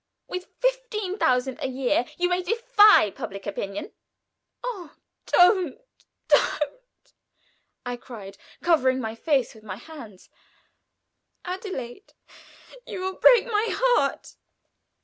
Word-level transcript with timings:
With 0.27 0.45
fifteen 0.57 1.19
thousand 1.19 1.59
a 1.61 1.67
year 1.67 2.05
you 2.17 2.27
may 2.27 2.41
defy 2.41 3.11
public 3.11 3.45
opinion." 3.45 3.91
"Oh, 4.63 4.95
don't! 5.27 5.79
don't!" 6.27 7.13
I 7.85 7.97
cried, 7.97 8.35
covering 8.63 8.99
my 8.99 9.13
face 9.13 9.53
with 9.53 9.63
my 9.63 9.75
hands. 9.75 10.31
"Adelaide, 11.45 12.13
you 12.87 12.99
will 12.99 13.17
break 13.19 13.45
my 13.45 13.67
heart!" 13.69 14.37